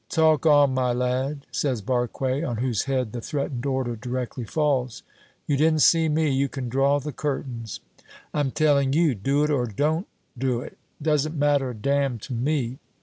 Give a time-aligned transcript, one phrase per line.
[0.09, 5.03] "Talk on, my lad," says Barque, on whose head the threatened order directly falls;
[5.45, 6.31] "you didn't see me!
[6.31, 7.81] You can draw the curtains!"
[8.33, 9.13] "I'm telling you.
[9.13, 12.79] Do it or don't do it doesn't matter a damn to me."